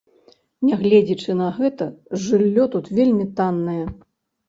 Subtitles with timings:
[0.69, 1.89] Нягледзячы на гэта,
[2.25, 3.81] жыллё тут вельмі таннае.